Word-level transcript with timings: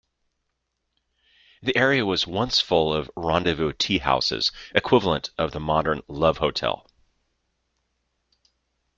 The 1.61 1.75
area 1.77 2.07
was 2.07 2.25
once 2.25 2.59
full 2.59 2.91
of 2.91 3.11
"rendezvous 3.15 3.73
teahouses", 3.73 4.51
equivalent 4.73 5.29
of 5.37 5.51
the 5.51 5.59
modern 5.59 6.01
love 6.07 6.39
hotel. 6.39 6.89